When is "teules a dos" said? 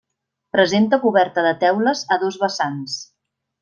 1.67-2.43